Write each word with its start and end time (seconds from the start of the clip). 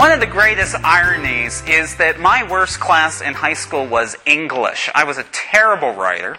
One 0.00 0.12
of 0.12 0.20
the 0.20 0.26
greatest 0.26 0.76
ironies 0.76 1.62
is 1.66 1.96
that 1.96 2.18
my 2.18 2.50
worst 2.50 2.80
class 2.80 3.20
in 3.20 3.34
high 3.34 3.52
school 3.52 3.86
was 3.86 4.16
English. 4.24 4.88
I 4.94 5.04
was 5.04 5.18
a 5.18 5.24
terrible 5.24 5.92
writer, 5.92 6.38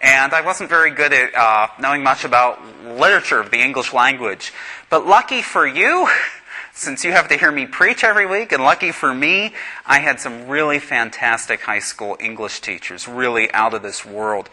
and 0.00 0.32
I 0.32 0.40
wasn't 0.40 0.70
very 0.70 0.92
good 0.92 1.12
at 1.12 1.34
uh, 1.34 1.66
knowing 1.80 2.04
much 2.04 2.22
about 2.22 2.64
literature 2.84 3.40
of 3.40 3.50
the 3.50 3.58
English 3.58 3.92
language. 3.92 4.52
But 4.88 5.04
lucky 5.04 5.42
for 5.42 5.66
you, 5.66 6.08
since 6.74 7.04
you 7.04 7.10
have 7.10 7.26
to 7.30 7.36
hear 7.36 7.50
me 7.50 7.66
preach 7.66 8.04
every 8.04 8.24
week, 8.24 8.52
and 8.52 8.62
lucky 8.62 8.92
for 8.92 9.12
me, 9.12 9.52
I 9.84 9.98
had 9.98 10.20
some 10.20 10.46
really 10.46 10.78
fantastic 10.78 11.62
high 11.62 11.80
school 11.80 12.16
English 12.20 12.60
teachers, 12.60 13.08
really 13.08 13.52
out 13.52 13.74
of 13.74 13.82
this 13.82 14.06
world. 14.06 14.48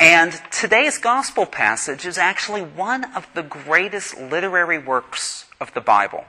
And 0.00 0.32
today's 0.50 0.98
gospel 0.98 1.46
passage 1.46 2.06
is 2.06 2.18
actually 2.18 2.62
one 2.62 3.04
of 3.14 3.28
the 3.34 3.44
greatest 3.44 4.18
literary 4.18 4.78
works 4.78 5.46
of 5.60 5.72
the 5.74 5.80
Bible. 5.80 6.24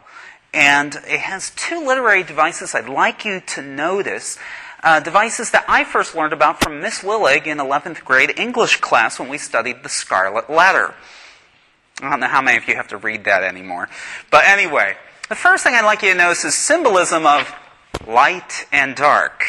And 0.55 0.95
it 0.95 1.19
has 1.19 1.51
two 1.51 1.85
literary 1.85 2.23
devices 2.23 2.73
I'd 2.73 2.87
like 2.87 3.25
you 3.25 3.41
to 3.41 3.61
notice. 3.61 4.39
Uh, 4.81 5.01
devices 5.01 5.51
that 5.51 5.65
I 5.67 5.83
first 5.83 6.15
learned 6.15 6.31
about 6.31 6.63
from 6.63 6.79
Miss 6.79 7.01
Willig 7.01 7.45
in 7.45 7.57
11th 7.57 8.05
grade 8.05 8.39
English 8.39 8.77
class 8.77 9.19
when 9.19 9.27
we 9.27 9.37
studied 9.37 9.83
the 9.83 9.89
Scarlet 9.89 10.49
Letter. 10.49 10.93
I 12.01 12.09
don't 12.09 12.21
know 12.21 12.27
how 12.27 12.41
many 12.41 12.57
of 12.57 12.69
you 12.69 12.75
have 12.75 12.87
to 12.89 12.97
read 12.97 13.25
that 13.25 13.43
anymore. 13.43 13.89
But 14.31 14.45
anyway, 14.45 14.95
the 15.27 15.35
first 15.35 15.65
thing 15.65 15.73
I'd 15.73 15.83
like 15.83 16.03
you 16.03 16.13
to 16.13 16.17
notice 16.17 16.45
is 16.45 16.55
symbolism 16.55 17.25
of 17.25 17.53
light 18.07 18.65
and 18.71 18.95
dark. 18.95 19.43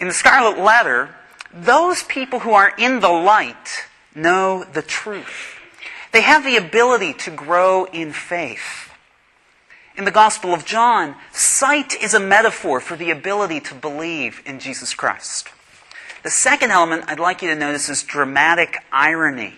In 0.00 0.08
the 0.08 0.14
Scarlet 0.14 0.58
Letter, 0.58 1.14
those 1.54 2.02
people 2.02 2.40
who 2.40 2.50
are 2.50 2.72
in 2.76 2.98
the 2.98 3.08
light 3.08 3.84
know 4.12 4.64
the 4.64 4.82
truth. 4.82 5.60
They 6.10 6.22
have 6.22 6.42
the 6.42 6.56
ability 6.56 7.12
to 7.14 7.30
grow 7.30 7.84
in 7.84 8.12
faith. 8.12 8.91
In 9.94 10.06
the 10.06 10.10
Gospel 10.10 10.54
of 10.54 10.64
John, 10.64 11.16
sight 11.32 11.94
is 12.02 12.14
a 12.14 12.20
metaphor 12.20 12.80
for 12.80 12.96
the 12.96 13.10
ability 13.10 13.60
to 13.60 13.74
believe 13.74 14.40
in 14.46 14.58
Jesus 14.58 14.94
Christ. 14.94 15.48
The 16.22 16.30
second 16.30 16.70
element 16.70 17.04
I'd 17.08 17.20
like 17.20 17.42
you 17.42 17.50
to 17.50 17.54
notice 17.54 17.90
is 17.90 18.02
dramatic 18.02 18.78
irony. 18.90 19.54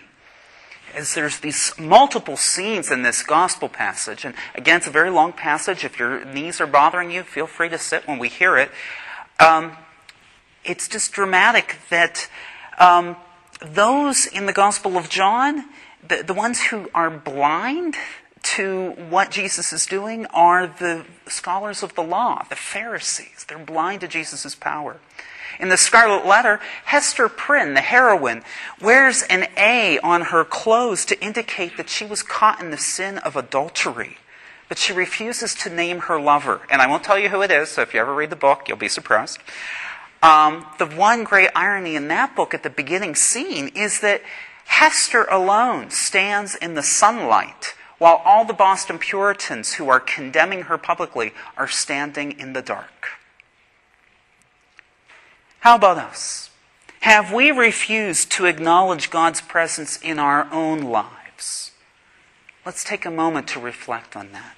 As 0.93 1.13
there's 1.13 1.39
these 1.39 1.73
multiple 1.79 2.35
scenes 2.35 2.91
in 2.91 3.01
this 3.01 3.23
gospel 3.23 3.69
passage, 3.69 4.25
and 4.25 4.35
again, 4.55 4.77
it's 4.77 4.87
a 4.87 4.91
very 4.91 5.09
long 5.09 5.31
passage. 5.31 5.85
If 5.85 5.99
your 5.99 6.25
knees 6.25 6.59
are 6.59 6.67
bothering 6.67 7.11
you, 7.11 7.23
feel 7.23 7.47
free 7.47 7.69
to 7.69 7.77
sit 7.77 8.05
when 8.05 8.19
we 8.19 8.27
hear 8.27 8.57
it. 8.57 8.71
Um, 9.39 9.77
it's 10.65 10.89
just 10.89 11.13
dramatic 11.13 11.77
that 11.89 12.29
um, 12.77 13.15
those 13.61 14.25
in 14.25 14.47
the 14.47 14.53
Gospel 14.53 14.97
of 14.97 15.07
John, 15.07 15.65
the, 16.05 16.23
the 16.23 16.33
ones 16.33 16.61
who 16.61 16.89
are 16.93 17.09
blind, 17.09 17.95
to 18.45 18.91
what 19.09 19.31
Jesus 19.31 19.73
is 19.73 19.85
doing 19.85 20.27
are 20.27 20.67
the 20.67 21.05
scholars 21.27 21.81
of 21.81 21.95
the 21.95 22.03
law, 22.03 22.45
the 22.47 22.55
Pharisees. 22.55 23.45
They're 23.47 23.57
blind 23.57 24.01
to 24.01 24.07
Jesus' 24.07 24.53
power. 24.53 24.97
In 25.59 25.69
the 25.69 25.77
Scarlet 25.77 26.27
Letter, 26.27 26.59
Hester 26.85 27.27
Prynne, 27.27 27.73
the 27.73 27.81
heroine, 27.81 28.43
wears 28.79 29.23
an 29.23 29.47
A 29.57 29.97
on 29.99 30.23
her 30.23 30.43
clothes 30.43 31.05
to 31.05 31.19
indicate 31.23 31.77
that 31.77 31.89
she 31.89 32.05
was 32.05 32.21
caught 32.21 32.61
in 32.61 32.71
the 32.71 32.77
sin 32.77 33.17
of 33.19 33.35
adultery. 33.35 34.17
But 34.69 34.77
she 34.77 34.93
refuses 34.93 35.55
to 35.55 35.69
name 35.69 36.01
her 36.01 36.19
lover. 36.19 36.61
And 36.69 36.81
I 36.81 36.87
won't 36.87 37.03
tell 37.03 37.17
you 37.17 37.29
who 37.29 37.41
it 37.41 37.51
is, 37.51 37.69
so 37.69 37.81
if 37.81 37.93
you 37.93 37.99
ever 37.99 38.13
read 38.13 38.29
the 38.29 38.35
book, 38.35 38.67
you'll 38.67 38.77
be 38.77 38.89
surprised. 38.89 39.39
Um, 40.21 40.65
the 40.77 40.85
one 40.85 41.23
great 41.23 41.49
irony 41.55 41.95
in 41.95 42.09
that 42.09 42.35
book 42.35 42.53
at 42.53 42.63
the 42.63 42.69
beginning 42.69 43.15
scene 43.15 43.69
is 43.69 44.01
that 44.01 44.21
Hester 44.65 45.23
alone 45.25 45.89
stands 45.89 46.55
in 46.55 46.75
the 46.75 46.83
sunlight 46.83 47.75
while 48.05 48.21
all 48.23 48.45
the 48.45 48.53
Boston 48.53 48.99
Puritans 48.99 49.73
who 49.73 49.89
are 49.89 49.99
condemning 49.99 50.61
her 50.61 50.77
publicly 50.77 51.33
are 51.57 51.67
standing 51.67 52.39
in 52.39 52.53
the 52.53 52.61
dark. 52.61 53.07
How 55.61 55.73
about 55.73 55.97
us? 55.97 56.51
Have 56.99 57.33
we 57.33 57.49
refused 57.49 58.31
to 58.33 58.45
acknowledge 58.45 59.09
God's 59.09 59.41
presence 59.41 59.97
in 60.03 60.19
our 60.19 60.47
own 60.53 60.81
lives? 60.81 61.71
Let's 62.63 62.83
take 62.83 63.05
a 63.05 63.09
moment 63.09 63.47
to 63.47 63.59
reflect 63.59 64.15
on 64.15 64.33
that. 64.33 64.55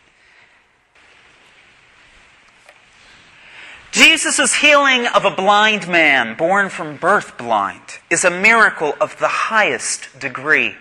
Jesus' 3.94 4.56
healing 4.56 5.08
of 5.08 5.24
a 5.24 5.32
blind 5.32 5.88
man 5.88 6.36
born 6.36 6.68
from 6.68 6.98
birth 6.98 7.38
blind 7.38 8.00
is 8.10 8.26
a 8.26 8.30
miracle 8.30 8.94
of 9.00 9.18
the 9.20 9.30
highest 9.30 10.20
degree 10.20 10.76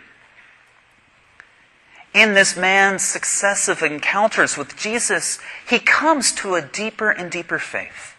in 2.17 2.33
this 2.33 2.57
man's 2.57 3.03
successive 3.03 3.83
encounters 3.83 4.57
with 4.57 4.77
Jesus, 4.77 5.39
he 5.69 5.79
comes 5.79 6.33
to 6.33 6.55
a 6.55 6.63
deeper 6.63 7.11
and 7.11 7.31
deeper 7.31 7.59
faith. 7.59 8.17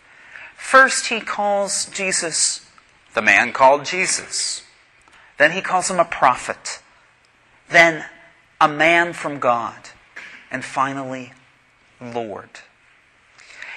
First, 0.55 1.07
he 1.07 1.19
calls 1.19 1.87
Jesus 1.87 2.63
the 3.15 3.21
man 3.23 3.51
called 3.51 3.83
Jesus. 3.85 4.61
Then 5.39 5.53
he 5.53 5.61
calls 5.61 5.89
him 5.89 5.99
a 5.99 6.05
prophet. 6.05 6.79
Then 7.69 8.05
a 8.61 8.67
man 8.67 9.13
from 9.13 9.39
God. 9.39 9.89
And 10.51 10.63
finally, 10.63 11.33
Lord. 11.99 12.49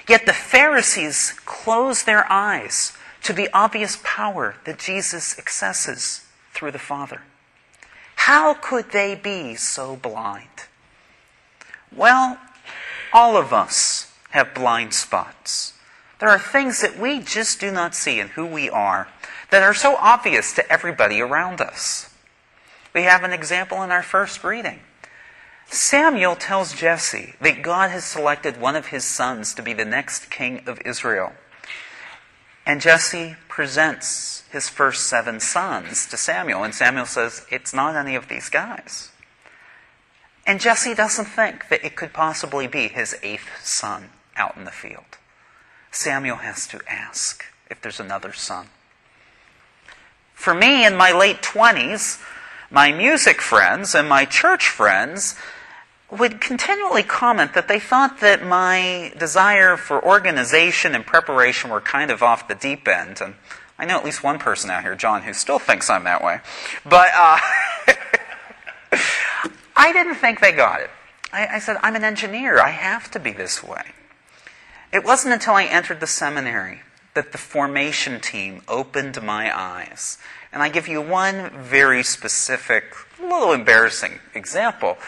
Yet 0.07 0.27
the 0.27 0.33
Pharisees 0.33 1.33
close 1.45 2.03
their 2.03 2.31
eyes 2.31 2.93
to 3.23 3.33
the 3.33 3.49
obvious 3.53 3.97
power 4.03 4.57
that 4.65 4.77
Jesus 4.77 5.37
accesses 5.39 6.23
through 6.53 6.71
the 6.71 6.79
Father. 6.79 7.21
How 8.31 8.53
could 8.53 8.91
they 8.91 9.13
be 9.13 9.55
so 9.55 9.97
blind? 9.97 10.47
Well, 11.93 12.37
all 13.11 13.35
of 13.35 13.51
us 13.51 14.09
have 14.29 14.53
blind 14.53 14.93
spots. 14.93 15.73
There 16.19 16.29
are 16.29 16.39
things 16.39 16.79
that 16.79 16.97
we 16.97 17.19
just 17.19 17.59
do 17.59 17.71
not 17.71 17.93
see 17.93 18.21
in 18.21 18.29
who 18.29 18.45
we 18.45 18.69
are 18.69 19.09
that 19.49 19.63
are 19.63 19.73
so 19.73 19.97
obvious 19.97 20.53
to 20.53 20.71
everybody 20.71 21.19
around 21.19 21.59
us. 21.59 22.09
We 22.95 23.03
have 23.03 23.25
an 23.25 23.33
example 23.33 23.83
in 23.83 23.91
our 23.91 24.01
first 24.01 24.45
reading. 24.45 24.79
Samuel 25.65 26.37
tells 26.37 26.73
Jesse 26.73 27.33
that 27.41 27.61
God 27.61 27.91
has 27.91 28.05
selected 28.05 28.61
one 28.61 28.77
of 28.77 28.87
his 28.87 29.03
sons 29.03 29.53
to 29.55 29.61
be 29.61 29.73
the 29.73 29.83
next 29.83 30.31
king 30.31 30.61
of 30.67 30.79
Israel. 30.85 31.33
And 32.65 32.79
Jesse 32.79 33.35
presents 33.49 34.40
his 34.51 34.67
first 34.67 35.07
seven 35.07 35.39
sons 35.39 36.05
to 36.07 36.17
Samuel, 36.17 36.63
and 36.63 36.75
Samuel 36.75 37.05
says, 37.05 37.45
It's 37.49 37.73
not 37.73 37.95
any 37.95 38.15
of 38.15 38.27
these 38.27 38.49
guys. 38.49 39.11
And 40.45 40.59
Jesse 40.59 40.93
doesn't 40.93 41.25
think 41.25 41.69
that 41.69 41.85
it 41.85 41.95
could 41.95 42.13
possibly 42.13 42.67
be 42.67 42.87
his 42.87 43.15
eighth 43.23 43.63
son 43.63 44.09
out 44.35 44.57
in 44.57 44.65
the 44.65 44.71
field. 44.71 45.17
Samuel 45.91 46.37
has 46.37 46.67
to 46.67 46.81
ask 46.89 47.45
if 47.69 47.81
there's 47.81 47.99
another 47.99 48.33
son. 48.33 48.67
For 50.33 50.53
me, 50.53 50.85
in 50.85 50.95
my 50.95 51.11
late 51.11 51.41
20s, 51.41 52.21
my 52.69 52.91
music 52.91 53.41
friends 53.41 53.93
and 53.93 54.09
my 54.09 54.25
church 54.25 54.67
friends 54.67 55.35
would 56.09 56.41
continually 56.41 57.03
comment 57.03 57.53
that 57.53 57.67
they 57.67 57.79
thought 57.79 58.19
that 58.19 58.43
my 58.45 59.13
desire 59.17 59.77
for 59.77 60.03
organization 60.03 60.93
and 60.93 61.05
preparation 61.05 61.69
were 61.69 61.79
kind 61.79 62.11
of 62.11 62.21
off 62.21 62.47
the 62.47 62.55
deep 62.55 62.87
end. 62.87 63.21
And 63.21 63.35
I 63.81 63.85
know 63.85 63.97
at 63.97 64.05
least 64.05 64.23
one 64.23 64.37
person 64.37 64.69
out 64.69 64.83
here, 64.83 64.93
John, 64.93 65.23
who 65.23 65.33
still 65.33 65.57
thinks 65.57 65.89
I'm 65.89 66.03
that 66.03 66.23
way. 66.23 66.39
But 66.85 67.07
uh, 67.15 67.39
I 69.75 69.91
didn't 69.91 70.15
think 70.15 70.39
they 70.39 70.51
got 70.51 70.81
it. 70.81 70.91
I, 71.33 71.47
I 71.55 71.59
said, 71.59 71.77
I'm 71.81 71.95
an 71.95 72.03
engineer. 72.03 72.59
I 72.59 72.69
have 72.69 73.09
to 73.09 73.19
be 73.19 73.31
this 73.31 73.63
way. 73.63 73.81
It 74.93 75.03
wasn't 75.03 75.33
until 75.33 75.55
I 75.55 75.63
entered 75.63 75.99
the 75.99 76.05
seminary 76.05 76.81
that 77.15 77.31
the 77.31 77.39
formation 77.39 78.19
team 78.19 78.61
opened 78.67 79.19
my 79.23 79.51
eyes. 79.51 80.19
And 80.53 80.61
I 80.61 80.69
give 80.69 80.87
you 80.87 81.01
one 81.01 81.49
very 81.49 82.03
specific, 82.03 82.93
little 83.19 83.51
embarrassing 83.51 84.19
example. 84.35 84.99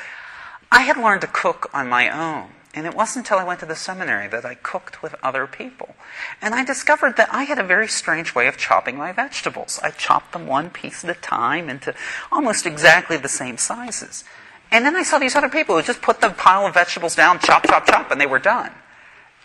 I 0.71 0.81
had 0.81 0.98
learned 0.98 1.21
to 1.21 1.27
cook 1.27 1.69
on 1.75 1.88
my 1.89 2.09
own. 2.09 2.50
And 2.75 2.88
it 2.88 2.96
wasn't 2.96 3.25
until 3.25 3.38
I 3.38 3.44
went 3.44 3.60
to 3.60 3.68
the 3.68 3.75
seminary 3.75 4.28
that 4.30 4.46
I 4.46 4.56
cooked 4.56 5.04
with 5.04 5.16
other 5.22 5.46
people. 5.46 5.96
And 6.42 6.56
I 6.56 6.64
discovered 6.66 7.18
that 7.18 7.31
I 7.31 7.44
had 7.44 7.60
a 7.60 7.64
very 7.64 7.88
strange 7.88 8.34
way 8.34 8.48
of 8.48 8.58
chopping 8.58 8.98
my 8.98 9.12
vegetables. 9.12 9.80
I 9.84 9.92
chopped 9.92 10.34
them 10.34 10.48
one 10.48 10.72
piece 10.72 11.04
at 11.04 11.16
a 11.16 11.20
time 11.20 11.70
into 11.70 11.94
almost 12.31 12.66
exactly 12.66 13.18
the 13.18 13.30
same 13.30 13.58
sizes. 13.58 14.24
And 14.72 14.84
then 14.86 14.96
I 14.96 15.04
saw 15.04 15.20
these 15.20 15.36
other 15.36 15.50
people 15.50 15.75
who 15.75 15.84
just 15.84 16.02
put 16.02 16.20
the 16.20 16.31
pile 16.31 16.66
of 16.66 16.74
vegetables 16.74 17.16
down, 17.16 17.40
chop, 17.40 17.68
chop, 17.68 17.86
chop, 17.86 18.10
and 18.10 18.20
they 18.20 18.25
were 18.25 18.40
done. 18.40 18.72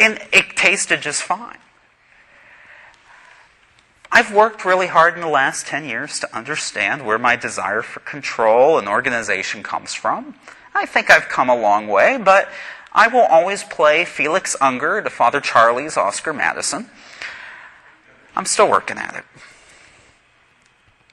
And 0.01 0.19
it 0.33 0.57
tasted 0.57 1.03
just 1.03 1.23
fine. 1.23 1.59
I've 4.11 4.33
worked 4.33 4.65
really 4.65 4.87
hard 4.87 5.17
in 5.17 5.21
the 5.21 5.29
last 5.29 5.67
10 5.67 5.85
years 5.85 6.19
to 6.21 6.37
understand 6.37 7.05
where 7.05 7.19
my 7.19 7.37
desire 7.37 7.83
for 7.83 8.01
control 8.01 8.79
and 8.79 8.89
organization 8.89 9.63
comes 9.63 9.93
from. 9.93 10.35
I 10.75 10.87
think 10.87 11.11
I've 11.11 11.29
come 11.29 11.51
a 11.51 11.57
long 11.57 11.89
way, 11.89 12.17
but 12.17 12.49
I 12.93 13.09
will 13.09 13.23
always 13.23 13.65
play 13.65 14.05
Felix 14.05 14.57
Unger 14.61 15.03
to 15.03 15.11
Father 15.11 15.41
Charlie's 15.41 15.97
Oscar 15.97 16.33
Madison. 16.33 16.89
I'm 18.35 18.47
still 18.47 18.71
working 18.71 18.99
at 18.99 19.15
it. 19.15 19.25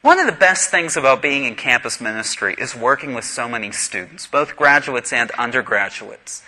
One 0.01 0.19
of 0.19 0.27
the 0.27 0.31
best 0.31 0.69
things 0.69 0.95
about 0.95 1.23
being 1.23 1.45
in 1.45 1.55
campus 1.55 1.99
ministry 1.99 2.55
is 2.59 2.75
working 2.75 3.15
with 3.15 3.25
so 3.25 3.49
many 3.49 3.71
students, 3.71 4.27
both 4.27 4.55
graduates 4.55 5.11
and 5.11 5.31
undergraduates. 5.31 6.43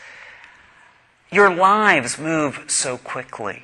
Your 1.31 1.53
lives 1.53 2.19
move 2.19 2.65
so 2.68 2.97
quickly. 2.97 3.63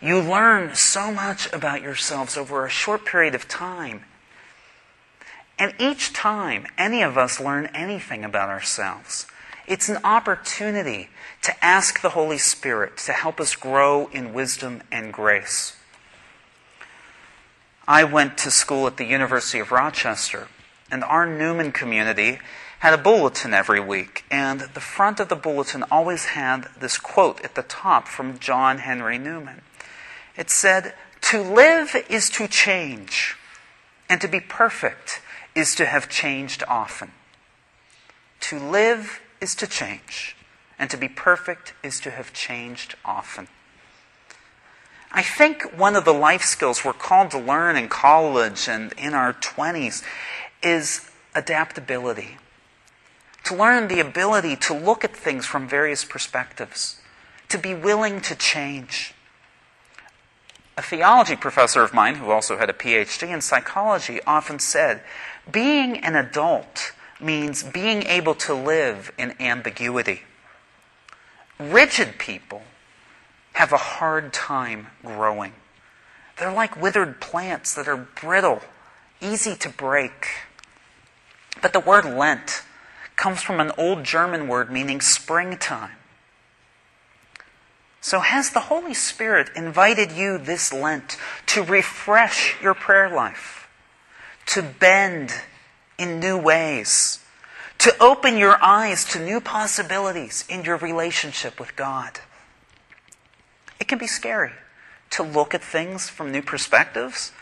You 0.00 0.20
learn 0.20 0.74
so 0.74 1.12
much 1.12 1.52
about 1.52 1.82
yourselves 1.82 2.36
over 2.36 2.64
a 2.64 2.70
short 2.70 3.04
period 3.04 3.34
of 3.34 3.48
time. 3.48 4.04
And 5.58 5.74
each 5.78 6.12
time 6.12 6.66
any 6.78 7.02
of 7.02 7.18
us 7.18 7.40
learn 7.40 7.66
anything 7.74 8.24
about 8.24 8.48
ourselves, 8.48 9.26
it's 9.66 9.88
an 9.88 9.98
opportunity 10.04 11.08
to 11.42 11.64
ask 11.64 12.00
the 12.00 12.10
Holy 12.10 12.38
Spirit 12.38 12.96
to 12.98 13.12
help 13.12 13.40
us 13.40 13.54
grow 13.54 14.08
in 14.08 14.34
wisdom 14.34 14.82
and 14.90 15.12
grace. 15.12 15.76
I 17.86 18.04
went 18.04 18.38
to 18.38 18.50
school 18.50 18.86
at 18.86 18.96
the 18.96 19.04
University 19.04 19.58
of 19.58 19.72
Rochester, 19.72 20.48
and 20.90 21.02
our 21.02 21.26
Newman 21.26 21.72
community 21.72 22.38
had 22.78 22.94
a 22.94 22.98
bulletin 22.98 23.54
every 23.54 23.80
week, 23.80 24.24
and 24.30 24.60
the 24.74 24.80
front 24.80 25.20
of 25.20 25.28
the 25.28 25.36
bulletin 25.36 25.84
always 25.90 26.26
had 26.26 26.68
this 26.80 26.98
quote 26.98 27.40
at 27.44 27.54
the 27.54 27.62
top 27.62 28.08
from 28.08 28.38
John 28.38 28.78
Henry 28.78 29.18
Newman. 29.18 29.62
It 30.36 30.50
said, 30.50 30.94
To 31.30 31.42
live 31.42 31.94
is 32.08 32.28
to 32.30 32.48
change, 32.48 33.36
and 34.08 34.20
to 34.20 34.28
be 34.28 34.40
perfect 34.40 35.20
is 35.54 35.74
to 35.76 35.86
have 35.86 36.08
changed 36.08 36.64
often. 36.66 37.12
To 38.40 38.58
live 38.58 39.20
is 39.42 39.56
to 39.56 39.66
change, 39.66 40.36
and 40.78 40.88
to 40.88 40.96
be 40.96 41.08
perfect 41.08 41.74
is 41.82 41.98
to 42.00 42.12
have 42.12 42.32
changed 42.32 42.94
often. 43.04 43.48
I 45.10 45.22
think 45.22 45.76
one 45.76 45.96
of 45.96 46.04
the 46.06 46.14
life 46.14 46.42
skills 46.42 46.84
we're 46.84 46.94
called 46.94 47.32
to 47.32 47.38
learn 47.38 47.76
in 47.76 47.88
college 47.88 48.68
and 48.68 48.92
in 48.92 49.12
our 49.12 49.34
20s 49.34 50.02
is 50.62 51.10
adaptability. 51.34 52.38
To 53.44 53.56
learn 53.56 53.88
the 53.88 53.98
ability 53.98 54.56
to 54.56 54.74
look 54.74 55.04
at 55.04 55.14
things 55.14 55.44
from 55.44 55.68
various 55.68 56.04
perspectives, 56.04 57.00
to 57.48 57.58
be 57.58 57.74
willing 57.74 58.20
to 58.22 58.36
change. 58.36 59.12
A 60.78 60.82
theology 60.82 61.36
professor 61.36 61.82
of 61.82 61.92
mine, 61.92 62.14
who 62.14 62.30
also 62.30 62.56
had 62.56 62.70
a 62.70 62.72
PhD 62.72 63.28
in 63.28 63.40
psychology, 63.40 64.20
often 64.26 64.60
said, 64.60 65.02
Being 65.50 65.98
an 65.98 66.14
adult 66.14 66.92
means 67.22 67.62
being 67.62 68.02
able 68.04 68.34
to 68.34 68.54
live 68.54 69.12
in 69.18 69.34
ambiguity. 69.40 70.22
Rigid 71.58 72.18
people 72.18 72.62
have 73.54 73.72
a 73.72 73.76
hard 73.76 74.32
time 74.32 74.88
growing. 75.04 75.52
They're 76.38 76.52
like 76.52 76.80
withered 76.80 77.20
plants 77.20 77.74
that 77.74 77.88
are 77.88 77.96
brittle, 77.96 78.60
easy 79.20 79.54
to 79.56 79.68
break. 79.68 80.28
But 81.60 81.72
the 81.72 81.80
word 81.80 82.04
Lent 82.04 82.62
comes 83.16 83.42
from 83.42 83.60
an 83.60 83.72
old 83.78 84.04
German 84.04 84.48
word 84.48 84.70
meaning 84.70 85.00
springtime. 85.00 85.92
So, 88.00 88.18
has 88.18 88.50
the 88.50 88.60
Holy 88.60 88.94
Spirit 88.94 89.50
invited 89.54 90.10
you 90.10 90.36
this 90.36 90.72
Lent 90.72 91.16
to 91.46 91.62
refresh 91.62 92.60
your 92.60 92.74
prayer 92.74 93.08
life, 93.08 93.68
to 94.46 94.62
bend 94.62 95.32
in 96.02 96.20
new 96.20 96.36
ways, 96.36 97.20
to 97.78 97.96
open 98.02 98.36
your 98.36 98.62
eyes 98.62 99.04
to 99.06 99.24
new 99.24 99.40
possibilities 99.40 100.44
in 100.48 100.64
your 100.64 100.76
relationship 100.76 101.58
with 101.58 101.76
God? 101.76 102.20
It 103.80 103.88
can 103.88 103.98
be 103.98 104.06
scary 104.06 104.52
to 105.10 105.22
look 105.22 105.54
at 105.54 105.62
things 105.62 106.08
from 106.08 106.32
new 106.32 106.42
perspectives. 106.42 107.32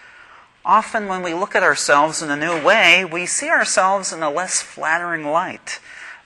Often, 0.65 1.09
when 1.09 1.23
we 1.23 1.35
look 1.35 1.55
at 1.55 1.62
ourselves 1.62 2.23
in 2.23 2.31
a 2.31 2.37
new 2.37 2.62
way, 2.65 3.05
we 3.05 3.27
see 3.27 3.49
ourselves 3.49 4.12
in 4.12 4.23
a 4.23 4.31
less 4.31 4.61
flattering 4.61 5.25
light. 5.25 5.81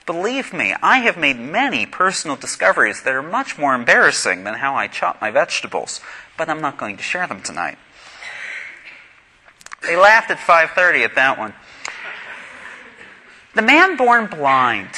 Believe 0.05 0.53
me, 0.53 0.75
I 0.83 0.99
have 0.99 1.17
made 1.17 1.39
many 1.39 1.85
personal 1.85 2.35
discoveries 2.35 3.01
that 3.03 3.13
are 3.13 3.23
much 3.23 3.57
more 3.57 3.73
embarrassing 3.73 4.43
than 4.43 4.55
how 4.55 4.75
I 4.75 4.87
chop 4.87 5.19
my 5.19 5.31
vegetables, 5.31 5.99
but 6.37 6.47
I'm 6.47 6.61
not 6.61 6.77
going 6.77 6.97
to 6.97 7.03
share 7.03 7.25
them 7.25 7.41
tonight. 7.41 7.77
They 9.81 9.95
laughed 9.95 10.29
at 10.31 10.37
5:30 10.37 11.03
at 11.03 11.15
that 11.15 11.37
one. 11.37 11.53
The 13.55 13.61
man 13.61 13.95
born 13.95 14.27
blind 14.27 14.89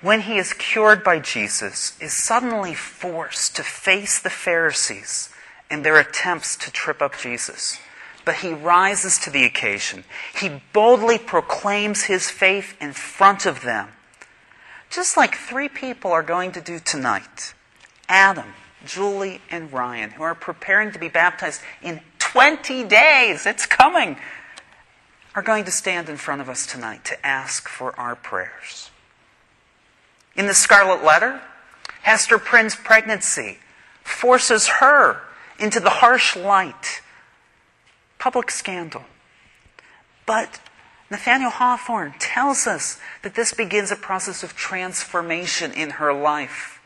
when 0.00 0.20
he 0.22 0.38
is 0.38 0.52
cured 0.52 1.02
by 1.02 1.18
Jesus, 1.18 1.98
is 2.00 2.12
suddenly 2.12 2.74
forced 2.74 3.56
to 3.56 3.62
face 3.62 4.18
the 4.18 4.30
Pharisees 4.30 5.30
and 5.70 5.84
their 5.84 5.98
attempts 5.98 6.56
to 6.56 6.70
trip 6.70 7.02
up 7.02 7.18
Jesus. 7.18 7.78
But 8.24 8.36
he 8.36 8.52
rises 8.52 9.18
to 9.20 9.30
the 9.30 9.44
occasion. 9.44 10.04
He 10.38 10.62
boldly 10.72 11.18
proclaims 11.18 12.04
his 12.04 12.30
faith 12.30 12.76
in 12.80 12.92
front 12.92 13.46
of 13.46 13.62
them, 13.62 13.88
just 14.90 15.16
like 15.16 15.34
three 15.34 15.68
people 15.68 16.12
are 16.12 16.22
going 16.22 16.52
to 16.52 16.60
do 16.60 16.78
tonight 16.78 17.54
Adam, 18.08 18.54
Julie, 18.86 19.40
and 19.50 19.72
Ryan, 19.72 20.10
who 20.10 20.22
are 20.22 20.34
preparing 20.34 20.92
to 20.92 20.98
be 20.98 21.08
baptized 21.08 21.60
in 21.82 22.00
20 22.18 22.84
days. 22.84 23.46
It's 23.46 23.66
coming. 23.66 24.16
Are 25.38 25.42
going 25.42 25.66
to 25.66 25.70
stand 25.70 26.08
in 26.08 26.16
front 26.16 26.40
of 26.40 26.48
us 26.48 26.66
tonight 26.66 27.04
to 27.04 27.24
ask 27.24 27.68
for 27.68 27.94
our 27.96 28.16
prayers. 28.16 28.90
In 30.34 30.48
the 30.48 30.52
Scarlet 30.52 31.04
Letter, 31.04 31.40
Hester 32.02 32.38
Prynne's 32.38 32.74
pregnancy 32.74 33.58
forces 34.02 34.66
her 34.66 35.20
into 35.56 35.78
the 35.78 35.90
harsh 35.90 36.34
light. 36.34 37.02
Public 38.18 38.50
scandal. 38.50 39.04
But 40.26 40.58
Nathaniel 41.08 41.50
Hawthorne 41.50 42.14
tells 42.18 42.66
us 42.66 42.98
that 43.22 43.36
this 43.36 43.54
begins 43.54 43.92
a 43.92 43.96
process 43.96 44.42
of 44.42 44.56
transformation 44.56 45.70
in 45.72 45.90
her 45.90 46.12
life. 46.12 46.80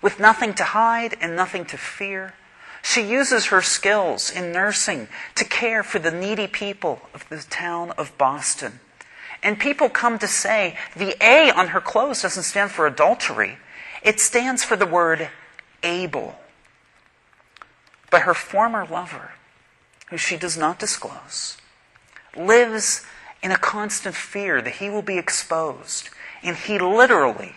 With 0.00 0.18
nothing 0.18 0.54
to 0.54 0.64
hide 0.64 1.16
and 1.20 1.36
nothing 1.36 1.64
to 1.66 1.78
fear, 1.78 2.34
she 2.82 3.02
uses 3.02 3.46
her 3.46 3.62
skills 3.62 4.30
in 4.30 4.52
nursing 4.52 5.08
to 5.36 5.44
care 5.44 5.82
for 5.82 6.00
the 6.00 6.10
needy 6.10 6.48
people 6.48 7.00
of 7.14 7.28
the 7.28 7.38
town 7.38 7.92
of 7.92 8.16
Boston. 8.18 8.80
And 9.42 9.58
people 9.58 9.88
come 9.88 10.18
to 10.18 10.26
say 10.26 10.76
the 10.96 11.16
A 11.24 11.50
on 11.50 11.68
her 11.68 11.80
clothes 11.80 12.22
doesn't 12.22 12.42
stand 12.42 12.72
for 12.72 12.86
adultery, 12.86 13.58
it 14.02 14.18
stands 14.20 14.64
for 14.64 14.76
the 14.76 14.86
word 14.86 15.28
able. 15.82 16.34
But 18.10 18.22
her 18.22 18.34
former 18.34 18.84
lover, 18.84 19.32
who 20.10 20.16
she 20.16 20.36
does 20.36 20.58
not 20.58 20.78
disclose, 20.78 21.56
lives 22.36 23.06
in 23.42 23.50
a 23.50 23.58
constant 23.58 24.14
fear 24.14 24.60
that 24.60 24.74
he 24.74 24.90
will 24.90 25.02
be 25.02 25.18
exposed, 25.18 26.10
and 26.42 26.56
he 26.56 26.78
literally 26.78 27.54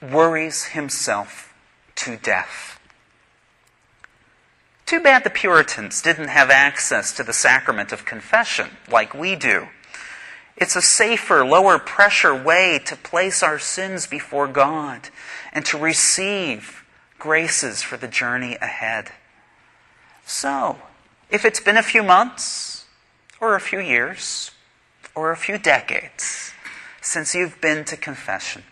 worries 0.00 0.66
himself 0.66 1.52
to 1.96 2.16
death. 2.16 2.77
Too 4.88 5.00
bad 5.00 5.22
the 5.22 5.28
Puritans 5.28 6.00
didn't 6.00 6.28
have 6.28 6.48
access 6.48 7.12
to 7.12 7.22
the 7.22 7.34
sacrament 7.34 7.92
of 7.92 8.06
confession 8.06 8.70
like 8.90 9.12
we 9.12 9.36
do. 9.36 9.68
It's 10.56 10.76
a 10.76 10.80
safer, 10.80 11.44
lower 11.44 11.78
pressure 11.78 12.34
way 12.34 12.80
to 12.86 12.96
place 12.96 13.42
our 13.42 13.58
sins 13.58 14.06
before 14.06 14.48
God 14.48 15.10
and 15.52 15.66
to 15.66 15.76
receive 15.76 16.86
graces 17.18 17.82
for 17.82 17.98
the 17.98 18.08
journey 18.08 18.56
ahead. 18.62 19.12
So, 20.24 20.78
if 21.28 21.44
it's 21.44 21.60
been 21.60 21.76
a 21.76 21.82
few 21.82 22.02
months, 22.02 22.86
or 23.42 23.54
a 23.54 23.60
few 23.60 23.80
years, 23.80 24.52
or 25.14 25.32
a 25.32 25.36
few 25.36 25.58
decades 25.58 26.54
since 27.02 27.34
you've 27.34 27.60
been 27.60 27.84
to 27.84 27.96
confession, 27.98 28.62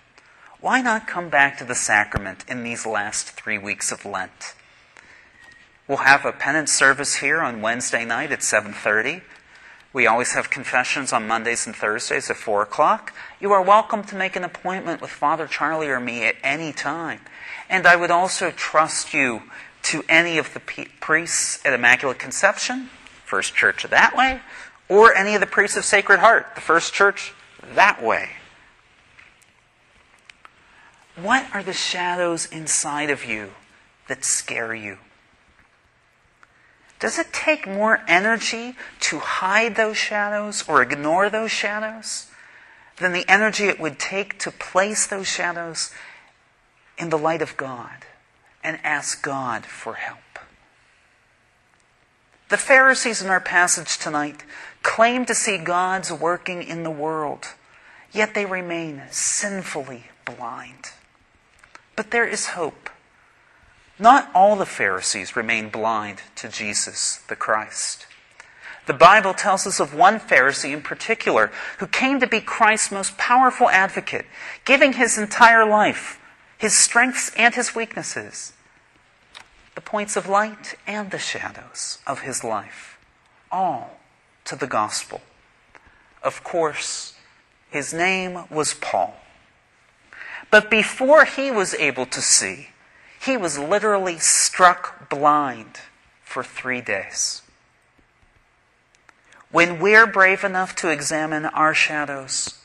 why 0.63 0.81
not 0.81 1.07
come 1.07 1.29
back 1.29 1.59
to 1.59 1.65
the 1.65 1.75
sacrament 1.75 2.43
in 2.49 2.63
these 2.63 2.87
last 2.87 3.33
three 3.33 3.59
weeks 3.59 3.93
of 3.93 4.07
Lent? 4.07 4.55
We'll 5.89 5.99
have 5.99 6.25
a 6.25 6.33
penance 6.33 6.73
service 6.73 7.17
here 7.17 7.41
on 7.41 7.63
Wednesday 7.63 8.05
night 8.05 8.33
at 8.33 8.43
7:30. 8.43 9.23
We 9.93 10.07
always 10.07 10.33
have 10.33 10.51
confessions 10.51 11.13
on 11.13 11.29
Mondays 11.29 11.65
and 11.65 11.75
Thursdays 11.75 12.29
at 12.29 12.37
4 12.37 12.63
o'clock. 12.63 13.13
You 13.39 13.53
are 13.53 13.63
welcome 13.63 14.03
to 14.05 14.17
make 14.17 14.35
an 14.35 14.43
appointment 14.43 15.01
with 15.01 15.11
Father 15.11 15.47
Charlie 15.47 15.89
or 15.89 16.01
me 16.01 16.25
at 16.25 16.37
any 16.43 16.73
time. 16.73 17.21
And 17.69 17.87
I 17.87 17.95
would 17.95 18.11
also 18.11 18.51
trust 18.51 19.15
you 19.15 19.45
to 19.85 20.05
any 20.09 20.39
of 20.39 20.53
the 20.55 20.61
priests 20.61 21.65
at 21.65 21.73
Immaculate 21.73 22.19
Conception, 22.19 22.91
First 23.25 23.55
Church 23.55 23.85
that 23.85 24.17
way, 24.17 24.41
or 24.89 25.15
any 25.15 25.35
of 25.35 25.41
the 25.41 25.47
priests 25.47 25.77
of 25.77 25.85
Sacred 25.85 26.19
Heart, 26.19 26.57
the 26.57 26.61
First 26.61 26.93
Church 26.95 27.33
that 27.63 28.03
way. 28.03 28.31
What 31.15 31.47
are 31.55 31.63
the 31.63 31.73
shadows 31.73 32.47
inside 32.47 33.09
of 33.09 33.25
you 33.25 33.55
that 34.09 34.25
scare 34.25 34.75
you? 34.75 34.99
Does 36.99 37.19
it 37.19 37.33
take 37.33 37.67
more 37.67 38.01
energy 38.09 38.75
to 39.01 39.19
hide 39.19 39.77
those 39.77 39.97
shadows 39.97 40.65
or 40.67 40.83
ignore 40.83 41.29
those 41.29 41.51
shadows 41.51 42.29
than 42.99 43.13
the 43.13 43.29
energy 43.29 43.65
it 43.65 43.79
would 43.79 43.99
take 43.99 44.39
to 44.41 44.51
place 44.51 45.07
those 45.07 45.27
shadows 45.27 45.91
in 46.97 47.11
the 47.11 47.19
light 47.19 47.43
of 47.43 47.57
God 47.57 48.07
and 48.65 48.79
ask 48.83 49.23
God 49.23 49.67
for 49.67 49.95
help? 49.95 50.19
The 52.49 52.57
Pharisees 52.57 53.21
in 53.21 53.29
our 53.29 53.41
passage 53.41 53.99
tonight 53.99 54.45
claim 54.83 55.27
to 55.27 55.35
see 55.35 55.59
God's 55.59 56.13
working 56.13 56.63
in 56.63 56.85
the 56.85 56.91
world, 56.91 57.49
yet 58.13 58.35
they 58.35 58.47
remain 58.47 59.03
sinfully 59.11 60.05
blind. 60.25 60.93
But 61.97 62.11
there 62.11 62.27
is 62.27 62.49
hope 62.49 62.89
Not 63.99 64.31
all 64.35 64.57
the 64.57 64.67
Pharisees 64.67 65.37
remained 65.37 65.73
blind 65.73 66.23
to 66.37 66.49
Jesus 66.49 67.23
the 67.29 67.37
Christ. 67.37 68.07
The 68.87 68.93
Bible 68.93 69.35
tells 69.35 69.67
us 69.67 69.81
of 69.81 69.95
one 69.95 70.21
Pharisee 70.21 70.73
in 70.73 70.83
particular 70.83 71.51
who 71.79 71.87
came 71.87 72.21
to 72.21 72.27
be 72.27 72.41
Christ's 72.41 72.93
most 72.93 73.19
powerful 73.19 73.69
advocate, 73.69 74.27
giving 74.65 74.93
his 74.93 75.19
entire 75.19 75.67
life, 75.67 76.21
his 76.59 76.77
strengths 76.77 77.35
and 77.37 77.55
his 77.55 77.75
weaknesses, 77.75 78.53
the 79.75 79.81
points 79.81 80.15
of 80.17 80.29
light 80.29 80.77
and 80.87 81.11
the 81.11 81.19
shadows 81.19 81.99
of 82.07 82.21
his 82.21 82.45
life, 82.45 82.99
all 83.51 83.99
to 84.45 84.55
the 84.55 84.69
gospel. 84.69 85.21
Of 86.23 86.45
course, 86.45 87.15
his 87.71 87.93
name 87.93 88.45
was 88.51 88.75
Paul. 88.75 89.17
But 90.51 90.71
before 90.71 91.25
he 91.25 91.51
was 91.51 91.75
able 91.75 92.07
to 92.07 92.23
see, 92.23 92.69
he 93.27 93.37
was 93.37 93.59
literally 93.59 94.19
struck 94.19 95.11
blind 95.11 95.81
for 96.23 96.43
three 96.43 96.81
days. 96.81 97.43
When 99.51 99.79
we're 99.79 100.07
brave 100.07 100.45
enough 100.45 100.75
to 100.77 100.91
examine 100.91 101.47
our 101.47 101.75
shadows, 101.75 102.59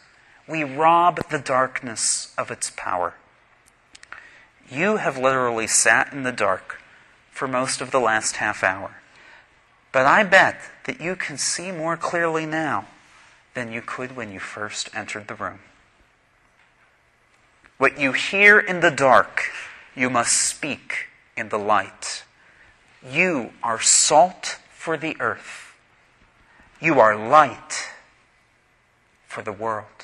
we 0.48 0.64
rob 0.64 1.20
the 1.30 1.40
darkness 1.40 2.34
of 2.38 2.52
its 2.52 2.72
power. 2.76 3.16
You 4.70 4.98
have 4.98 5.18
literally 5.18 5.68
sat 5.68 6.14
in 6.14 6.24
the 6.24 6.32
dark 6.32 6.80
for 7.32 7.48
most 7.48 7.82
of 7.82 7.92
the 7.92 8.00
last 8.00 8.38
half 8.38 8.64
hour. 8.64 9.02
But 9.92 10.06
I 10.06 10.24
bet 10.24 10.62
that 10.86 11.02
you 11.02 11.16
can 11.16 11.38
see 11.38 11.72
more 11.72 11.98
clearly 11.98 12.46
now 12.46 12.86
than 13.54 13.72
you 13.72 13.82
could 13.82 14.16
when 14.16 14.32
you 14.32 14.40
first 14.40 14.90
entered 14.94 15.28
the 15.28 15.36
room. 15.36 15.60
What 17.78 18.00
you 18.00 18.12
hear 18.12 18.60
in 18.60 18.80
the 18.80 18.92
dark, 18.92 19.42
you 19.96 20.10
must 20.10 20.36
speak 20.36 21.08
in 21.36 21.50
the 21.50 21.58
light. 21.58 22.24
You 23.08 23.52
are 23.64 23.80
salt 23.80 24.58
for 24.74 24.98
the 24.98 25.16
earth. 25.20 25.76
You 26.80 27.00
are 27.00 27.16
light 27.16 27.90
for 29.28 29.42
the 29.42 29.52
world. 29.52 30.01